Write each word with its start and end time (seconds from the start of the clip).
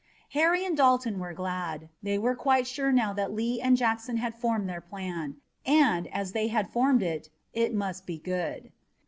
Harry 0.29 0.65
and 0.65 0.75
Dalton 0.75 1.19
were 1.19 1.31
glad. 1.31 1.87
They 2.01 2.17
were 2.17 2.33
quite 2.35 2.65
sure 2.65 2.91
now 2.91 3.13
that 3.13 3.31
Lee 3.35 3.61
and 3.61 3.77
Jackson 3.77 4.17
had 4.17 4.33
formed 4.33 4.67
their 4.67 4.81
plan, 4.81 5.35
and, 5.63 6.07
as 6.07 6.31
they 6.31 6.47
had 6.47 6.67
formed 6.73 7.03
it, 7.03 7.29
it 7.53 7.71
must 7.71 8.07
be 8.07 8.17
good. 8.17 8.71